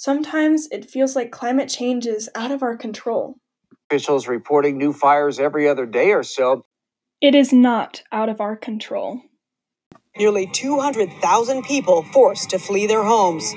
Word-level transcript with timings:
Sometimes 0.00 0.68
it 0.70 0.88
feels 0.88 1.16
like 1.16 1.32
climate 1.32 1.68
change 1.68 2.06
is 2.06 2.30
out 2.36 2.52
of 2.52 2.62
our 2.62 2.76
control. 2.76 3.34
Officials 3.90 4.28
reporting 4.28 4.78
new 4.78 4.92
fires 4.92 5.40
every 5.40 5.68
other 5.68 5.86
day 5.86 6.12
or 6.12 6.22
so. 6.22 6.64
It 7.20 7.34
is 7.34 7.52
not 7.52 8.04
out 8.12 8.28
of 8.28 8.40
our 8.40 8.54
control. 8.54 9.20
Nearly 10.16 10.46
200,000 10.46 11.64
people 11.64 12.04
forced 12.12 12.50
to 12.50 12.60
flee 12.60 12.86
their 12.86 13.02
homes. 13.02 13.52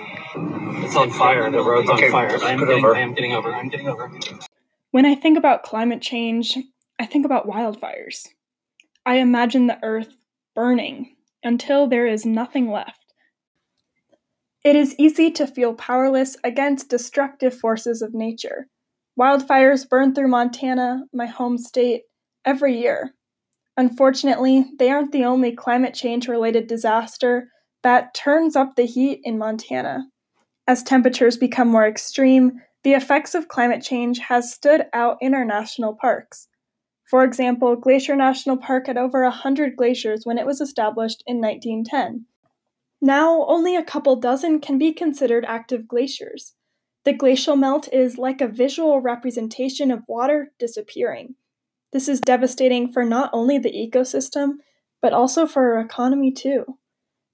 It's 0.83 0.96
on 0.96 1.12
fire. 1.12 1.51
The 1.51 1.62
road's 1.62 1.91
Okay, 1.91 2.07
on 2.07 2.12
fire. 2.12 2.44
I 2.44 2.53
am, 2.53 2.60
getting, 2.65 2.85
over. 2.85 2.96
I 2.96 3.01
am 3.01 3.13
getting 3.13 3.33
over. 3.33 3.53
I'm 3.53 3.69
getting 3.69 3.87
over. 3.87 4.12
When 4.89 5.05
I 5.05 5.13
think 5.13 5.37
about 5.37 5.62
climate 5.62 6.01
change, 6.01 6.58
I 6.97 7.05
think 7.05 7.23
about 7.23 7.46
wildfires. 7.47 8.28
I 9.05 9.17
imagine 9.17 9.67
the 9.67 9.78
earth 9.83 10.15
burning 10.55 11.17
until 11.44 11.85
there 11.85 12.08
is 12.08 12.26
nothing 12.26 12.71
left. 12.71 13.01
It 14.63 14.75
is 14.75 14.96
easy 14.99 15.31
to 15.31 15.47
feel 15.47 15.73
powerless 15.73 16.38
against 16.43 16.89
destructive 16.89 17.57
forces 17.57 18.02
of 18.02 18.13
nature. 18.13 18.67
Wildfires 19.19 19.89
burn 19.89 20.13
through 20.13 20.27
Montana, 20.27 21.05
my 21.11 21.25
home 21.25 21.57
state, 21.57 22.03
every 22.45 22.77
year. 22.77 23.16
Unfortunately, 23.75 24.66
they 24.77 24.91
aren't 24.91 25.11
the 25.11 25.25
only 25.25 25.52
climate 25.52 25.95
change 25.95 26.27
related 26.27 26.67
disaster 26.67 27.49
that 27.81 28.13
turns 28.13 28.55
up 28.55 28.75
the 28.75 28.85
heat 28.85 29.21
in 29.23 29.39
Montana. 29.39 30.05
As 30.67 30.83
temperatures 30.83 31.38
become 31.38 31.67
more 31.67 31.88
extreme, 31.88 32.61
the 32.83 32.93
effects 32.93 33.33
of 33.33 33.47
climate 33.47 33.81
change 33.81 34.19
has 34.19 34.53
stood 34.53 34.85
out 34.93 35.17
in 35.21 35.33
our 35.33 35.45
national 35.45 35.95
parks. 35.95 36.47
For 37.09 37.23
example, 37.23 37.75
Glacier 37.75 38.16
National 38.16 38.57
Park 38.57 38.88
had 38.88 38.97
over 38.97 39.23
100 39.23 39.75
glaciers 39.75 40.21
when 40.23 40.38
it 40.38 40.45
was 40.45 40.61
established 40.61 41.23
in 41.25 41.41
1910. 41.41 42.25
Now, 43.01 43.45
only 43.47 43.75
a 43.75 43.83
couple 43.83 44.15
dozen 44.15 44.59
can 44.59 44.77
be 44.77 44.93
considered 44.93 45.43
active 45.45 45.87
glaciers. 45.87 46.53
The 47.03 47.13
glacial 47.13 47.55
melt 47.55 47.91
is 47.91 48.19
like 48.19 48.41
a 48.41 48.47
visual 48.47 49.01
representation 49.01 49.89
of 49.89 50.07
water 50.07 50.52
disappearing. 50.59 51.33
This 51.91 52.08
is 52.08 52.21
devastating 52.21 52.91
for 52.91 53.03
not 53.03 53.31
only 53.33 53.58
the 53.58 53.71
ecosystem, 53.71 54.58
but 55.02 55.13
also 55.13 55.47
for 55.47 55.73
our 55.73 55.81
economy 55.81 56.31
too. 56.31 56.77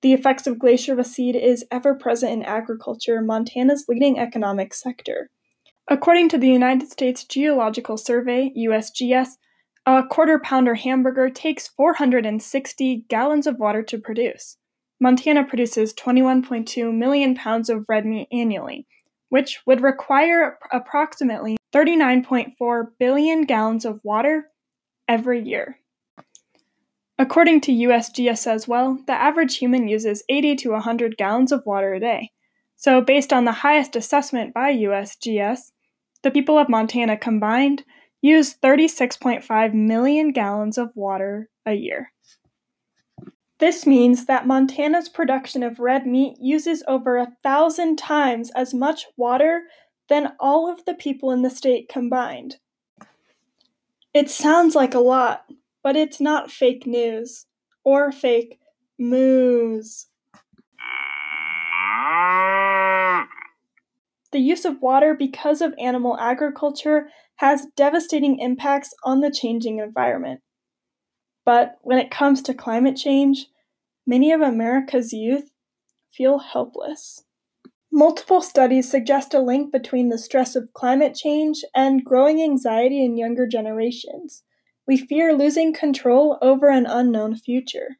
The 0.01 0.13
effects 0.13 0.47
of 0.47 0.57
glacier 0.57 0.95
recede 0.95 1.35
is 1.35 1.65
ever 1.69 1.93
present 1.95 2.31
in 2.31 2.43
agriculture, 2.43 3.21
Montana's 3.21 3.85
leading 3.89 4.17
economic 4.17 4.73
sector. 4.73 5.29
According 5.89 6.29
to 6.29 6.37
the 6.37 6.49
United 6.49 6.89
States 6.89 7.25
Geological 7.25 7.97
Survey, 7.97 8.53
USGS, 8.55 9.37
a 9.85 10.03
quarter 10.03 10.39
pounder 10.39 10.75
hamburger 10.75 11.29
takes 11.29 11.67
460 11.67 13.05
gallons 13.09 13.47
of 13.47 13.59
water 13.59 13.83
to 13.83 13.97
produce. 13.97 14.57
Montana 14.99 15.43
produces 15.43 15.93
21.2 15.93 16.93
million 16.93 17.35
pounds 17.35 17.69
of 17.69 17.85
red 17.87 18.05
meat 18.05 18.27
annually, 18.31 18.87
which 19.29 19.61
would 19.65 19.81
require 19.81 20.57
approximately 20.71 21.57
39.4 21.73 22.85
billion 22.99 23.43
gallons 23.43 23.85
of 23.85 23.99
water 24.03 24.49
every 25.07 25.41
year. 25.41 25.79
According 27.19 27.61
to 27.61 27.71
USGS 27.71 28.47
as 28.47 28.67
well, 28.67 28.99
the 29.07 29.13
average 29.13 29.57
human 29.57 29.87
uses 29.87 30.23
80 30.29 30.55
to 30.57 30.71
100 30.71 31.17
gallons 31.17 31.51
of 31.51 31.65
water 31.65 31.93
a 31.93 31.99
day. 31.99 32.31
So, 32.75 33.01
based 33.01 33.33
on 33.33 33.45
the 33.45 33.51
highest 33.51 33.95
assessment 33.95 34.53
by 34.53 34.71
USGS, 34.71 35.71
the 36.21 36.31
people 36.31 36.59
of 36.59 36.69
Montana 36.69 37.17
combined 37.17 37.83
use 38.21 38.55
36.5 38.55 39.73
million 39.73 40.31
gallons 40.31 40.77
of 40.77 40.91
water 40.95 41.49
a 41.65 41.73
year. 41.73 42.11
This 43.59 43.87
means 43.87 44.25
that 44.25 44.45
Montana's 44.45 45.09
production 45.09 45.63
of 45.63 45.79
red 45.79 46.05
meat 46.05 46.37
uses 46.39 46.83
over 46.87 47.17
a 47.17 47.31
thousand 47.41 47.97
times 47.97 48.51
as 48.51 48.73
much 48.73 49.07
water 49.17 49.63
than 50.09 50.33
all 50.39 50.71
of 50.71 50.85
the 50.85 50.93
people 50.93 51.31
in 51.31 51.41
the 51.41 51.49
state 51.49 51.89
combined. 51.89 52.57
It 54.13 54.29
sounds 54.29 54.75
like 54.75 54.93
a 54.93 54.99
lot, 54.99 55.45
but 55.83 55.95
it's 55.95 56.21
not 56.21 56.51
fake 56.51 56.85
news 56.85 57.47
or 57.83 58.11
fake 58.11 58.59
moos. 58.99 60.07
The 64.31 64.39
use 64.39 64.65
of 64.65 64.81
water 64.81 65.15
because 65.15 65.61
of 65.61 65.73
animal 65.79 66.17
agriculture 66.19 67.09
has 67.37 67.67
devastating 67.75 68.39
impacts 68.39 68.93
on 69.03 69.21
the 69.21 69.31
changing 69.31 69.79
environment. 69.79 70.41
But 71.45 71.77
when 71.81 71.97
it 71.97 72.11
comes 72.11 72.41
to 72.43 72.53
climate 72.53 72.97
change, 72.97 73.47
many 74.07 74.31
of 74.31 74.39
America's 74.39 75.11
youth 75.11 75.51
feel 76.13 76.39
helpless. 76.39 77.25
Multiple 77.91 78.41
studies 78.41 78.89
suggest 78.89 79.33
a 79.33 79.41
link 79.41 79.71
between 79.71 80.07
the 80.07 80.17
stress 80.17 80.55
of 80.55 80.71
climate 80.73 81.13
change 81.13 81.63
and 81.75 82.05
growing 82.05 82.41
anxiety 82.41 83.03
in 83.03 83.17
younger 83.17 83.45
generations. 83.45 84.43
We 84.87 84.97
fear 84.97 85.33
losing 85.33 85.73
control 85.73 86.37
over 86.41 86.69
an 86.69 86.85
unknown 86.85 87.35
future. 87.35 87.97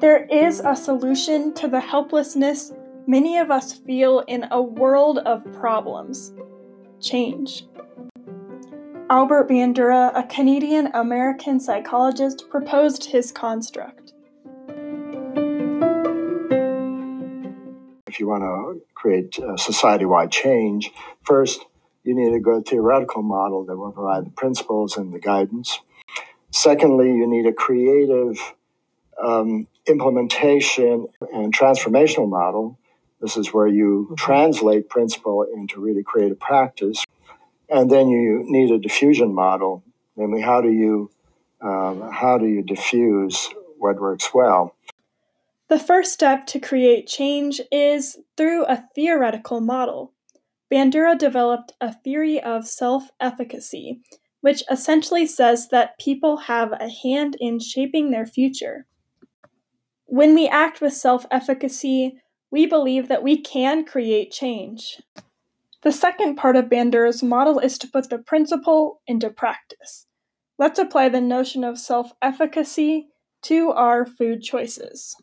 There 0.00 0.26
is 0.30 0.60
a 0.60 0.74
solution 0.74 1.52
to 1.54 1.68
the 1.68 1.80
helplessness 1.80 2.72
many 3.06 3.36
of 3.38 3.50
us 3.50 3.74
feel 3.74 4.20
in 4.20 4.46
a 4.50 4.62
world 4.62 5.18
of 5.18 5.44
problems 5.52 6.32
change. 7.00 7.64
Albert 9.14 9.48
Bandura, 9.48 10.10
a 10.12 10.24
Canadian 10.24 10.88
American 10.88 11.60
psychologist, 11.60 12.50
proposed 12.50 13.04
his 13.04 13.30
construct. 13.30 14.12
If 18.08 18.18
you 18.18 18.26
want 18.26 18.42
to 18.42 18.82
create 18.96 19.38
society 19.56 20.04
wide 20.04 20.32
change, 20.32 20.90
first, 21.22 21.64
you 22.02 22.16
need 22.16 22.34
a 22.34 22.40
good 22.40 22.66
theoretical 22.66 23.22
model 23.22 23.64
that 23.66 23.76
will 23.76 23.92
provide 23.92 24.26
the 24.26 24.30
principles 24.30 24.96
and 24.96 25.14
the 25.14 25.20
guidance. 25.20 25.78
Secondly, 26.50 27.06
you 27.06 27.28
need 27.28 27.46
a 27.46 27.52
creative 27.52 28.36
um, 29.24 29.68
implementation 29.86 31.06
and 31.32 31.56
transformational 31.56 32.28
model. 32.28 32.80
This 33.20 33.36
is 33.36 33.54
where 33.54 33.68
you 33.68 34.12
translate 34.18 34.88
principle 34.88 35.44
into 35.54 35.80
really 35.80 36.02
creative 36.02 36.40
practice. 36.40 37.04
And 37.74 37.90
then 37.90 38.08
you 38.08 38.44
need 38.46 38.70
a 38.70 38.78
diffusion 38.78 39.34
model, 39.34 39.82
namely, 40.16 40.40
how 40.40 40.60
do 40.60 40.70
you 40.70 41.10
um, 41.60 42.08
how 42.08 42.38
do 42.38 42.46
you 42.46 42.62
diffuse 42.62 43.48
what 43.78 44.00
works 44.00 44.32
well? 44.32 44.76
The 45.68 45.80
first 45.80 46.12
step 46.12 46.46
to 46.46 46.60
create 46.60 47.08
change 47.08 47.60
is 47.72 48.16
through 48.36 48.64
a 48.66 48.84
theoretical 48.94 49.60
model. 49.60 50.12
Bandura 50.72 51.18
developed 51.18 51.72
a 51.80 51.92
theory 51.92 52.40
of 52.40 52.68
self 52.68 53.10
efficacy, 53.18 54.00
which 54.40 54.62
essentially 54.70 55.26
says 55.26 55.68
that 55.70 55.98
people 55.98 56.36
have 56.46 56.70
a 56.70 56.88
hand 56.88 57.36
in 57.40 57.58
shaping 57.58 58.12
their 58.12 58.26
future. 58.26 58.86
When 60.04 60.32
we 60.32 60.46
act 60.46 60.80
with 60.80 60.92
self 60.92 61.26
efficacy, 61.28 62.20
we 62.52 62.66
believe 62.66 63.08
that 63.08 63.24
we 63.24 63.36
can 63.36 63.84
create 63.84 64.30
change. 64.30 65.00
The 65.84 65.92
second 65.92 66.36
part 66.36 66.56
of 66.56 66.70
Bandura's 66.70 67.22
model 67.22 67.58
is 67.58 67.76
to 67.76 67.86
put 67.86 68.08
the 68.08 68.18
principle 68.18 69.02
into 69.06 69.28
practice. 69.28 70.06
Let's 70.58 70.78
apply 70.78 71.10
the 71.10 71.20
notion 71.20 71.62
of 71.62 71.78
self 71.78 72.12
efficacy 72.22 73.08
to 73.42 73.70
our 73.70 74.06
food 74.06 74.40
choices. 74.42 75.14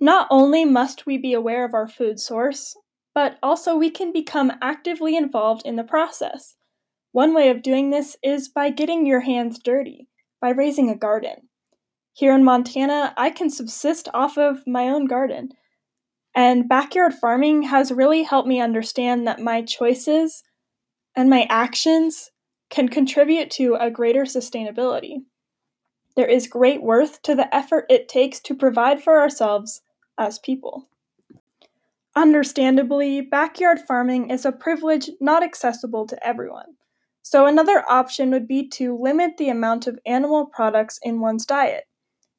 Not 0.00 0.26
only 0.30 0.64
must 0.64 1.04
we 1.04 1.18
be 1.18 1.34
aware 1.34 1.66
of 1.66 1.74
our 1.74 1.86
food 1.86 2.18
source, 2.18 2.74
but 3.14 3.38
also 3.42 3.76
we 3.76 3.90
can 3.90 4.10
become 4.10 4.52
actively 4.62 5.18
involved 5.18 5.66
in 5.66 5.76
the 5.76 5.84
process. 5.84 6.56
One 7.12 7.34
way 7.34 7.50
of 7.50 7.62
doing 7.62 7.90
this 7.90 8.16
is 8.22 8.48
by 8.48 8.70
getting 8.70 9.04
your 9.04 9.20
hands 9.20 9.58
dirty, 9.58 10.08
by 10.40 10.48
raising 10.48 10.88
a 10.88 10.96
garden. 10.96 11.50
Here 12.14 12.34
in 12.34 12.42
Montana, 12.42 13.12
I 13.18 13.28
can 13.28 13.50
subsist 13.50 14.08
off 14.14 14.38
of 14.38 14.66
my 14.66 14.88
own 14.88 15.04
garden. 15.04 15.50
And 16.34 16.68
backyard 16.68 17.14
farming 17.14 17.62
has 17.64 17.92
really 17.92 18.24
helped 18.24 18.48
me 18.48 18.60
understand 18.60 19.26
that 19.26 19.40
my 19.40 19.62
choices 19.62 20.42
and 21.14 21.30
my 21.30 21.46
actions 21.48 22.30
can 22.70 22.88
contribute 22.88 23.50
to 23.52 23.76
a 23.76 23.90
greater 23.90 24.22
sustainability. 24.22 25.22
There 26.16 26.26
is 26.26 26.46
great 26.46 26.82
worth 26.82 27.22
to 27.22 27.34
the 27.34 27.54
effort 27.54 27.86
it 27.88 28.08
takes 28.08 28.40
to 28.40 28.54
provide 28.54 29.02
for 29.02 29.20
ourselves 29.20 29.82
as 30.18 30.38
people. 30.38 30.88
Understandably, 32.16 33.20
backyard 33.20 33.80
farming 33.80 34.30
is 34.30 34.44
a 34.44 34.52
privilege 34.52 35.10
not 35.20 35.42
accessible 35.42 36.06
to 36.06 36.26
everyone. 36.26 36.76
So, 37.22 37.46
another 37.46 37.84
option 37.88 38.30
would 38.30 38.46
be 38.46 38.68
to 38.70 38.96
limit 38.96 39.36
the 39.36 39.48
amount 39.48 39.86
of 39.86 39.98
animal 40.06 40.46
products 40.46 41.00
in 41.02 41.20
one's 41.20 41.46
diet. 41.46 41.84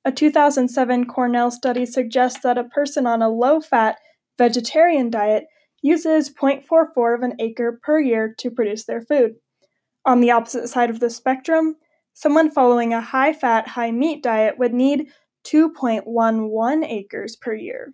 A 0.08 0.12
2007 0.12 1.08
Cornell 1.08 1.50
study 1.50 1.84
suggests 1.84 2.42
that 2.42 2.60
a 2.60 2.64
person 2.64 3.08
on 3.08 3.24
a 3.24 3.30
low 3.30 3.60
fat 3.60 3.98
vegetarian 4.38 5.10
diet 5.10 5.46
uses 5.82 6.32
0.44 6.32 7.16
of 7.16 7.22
an 7.24 7.34
acre 7.40 7.80
per 7.82 8.00
year 8.00 8.34
to 8.38 8.52
produce 8.52 8.86
their 8.86 9.02
food. 9.02 9.34
On 10.06 10.22
the 10.22 10.30
opposite 10.30 10.68
side 10.68 10.92
of 10.92 11.00
the 11.00 11.10
spectrum, 11.10 11.78
someone 12.14 12.52
following 12.52 12.94
a 12.94 13.02
high 13.02 13.34
fat, 13.34 13.70
high 13.70 13.92
meat 13.92 14.22
diet 14.22 14.60
would 14.60 14.74
need 14.74 15.08
2.11 15.48 16.88
acres 16.88 17.36
per 17.36 17.56
year. 17.56 17.94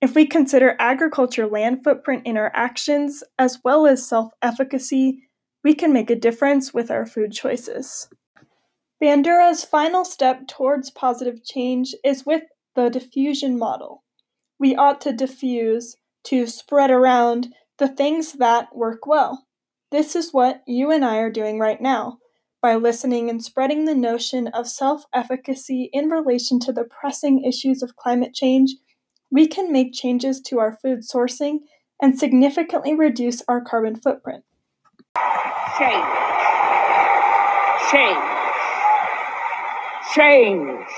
If 0.00 0.16
we 0.16 0.26
consider 0.26 0.76
agriculture 0.80 1.46
land 1.46 1.84
footprint 1.84 2.26
in 2.26 2.36
our 2.36 2.50
actions 2.54 3.22
as 3.38 3.60
well 3.64 3.86
as 3.86 4.06
self 4.06 4.32
efficacy, 4.42 5.22
we 5.62 5.74
can 5.74 5.92
make 5.92 6.10
a 6.10 6.16
difference 6.16 6.74
with 6.74 6.90
our 6.90 7.06
food 7.06 7.32
choices. 7.32 8.08
Bandura's 9.02 9.64
final 9.64 10.04
step 10.04 10.46
towards 10.48 10.90
positive 10.90 11.44
change 11.44 11.94
is 12.02 12.24
with 12.24 12.44
the 12.74 12.88
diffusion 12.88 13.58
model. 13.58 14.02
We 14.58 14.74
ought 14.74 15.00
to 15.02 15.12
diffuse, 15.12 15.96
to 16.24 16.46
spread 16.46 16.90
around, 16.90 17.54
the 17.78 17.88
things 17.88 18.32
that 18.34 18.74
work 18.74 19.06
well. 19.06 19.46
This 19.90 20.16
is 20.16 20.32
what 20.32 20.62
you 20.66 20.90
and 20.90 21.04
I 21.04 21.18
are 21.18 21.30
doing 21.30 21.58
right 21.58 21.80
now 21.80 22.18
by 22.62 22.74
listening 22.74 23.30
and 23.30 23.44
spreading 23.44 23.84
the 23.84 23.94
notion 23.94 24.48
of 24.48 24.66
self 24.66 25.04
efficacy 25.14 25.88
in 25.92 26.08
relation 26.08 26.58
to 26.60 26.72
the 26.72 26.84
pressing 26.84 27.44
issues 27.44 27.82
of 27.82 27.94
climate 27.94 28.34
change, 28.34 28.74
we 29.30 29.46
can 29.46 29.70
make 29.70 29.92
changes 29.92 30.40
to 30.40 30.58
our 30.58 30.76
food 30.82 31.02
sourcing 31.02 31.58
and 32.02 32.18
significantly 32.18 32.94
reduce 32.94 33.42
our 33.46 33.60
carbon 33.60 33.94
footprint. 33.94 34.42
Change. 35.78 36.04
Change. 37.92 38.35
Change. 40.16 40.88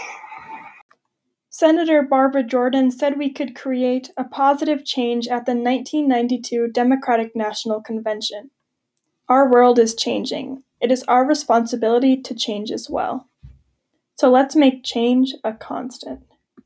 Senator 1.50 2.02
Barbara 2.02 2.44
Jordan 2.44 2.92
said 2.92 3.18
we 3.18 3.32
could 3.32 3.56
create 3.56 4.12
a 4.16 4.22
positive 4.22 4.84
change 4.84 5.26
at 5.26 5.44
the 5.44 5.56
1992 5.56 6.68
Democratic 6.68 7.34
National 7.34 7.82
Convention. 7.82 8.50
Our 9.28 9.50
world 9.50 9.80
is 9.80 9.96
changing, 9.96 10.62
it 10.80 10.92
is 10.92 11.02
our 11.08 11.26
responsibility 11.26 12.16
to 12.22 12.32
change 12.32 12.70
as 12.70 12.88
well. 12.88 13.28
So 14.14 14.30
let's 14.30 14.54
make 14.54 14.84
change 14.84 15.34
a 15.42 15.52
constant. 15.52 16.20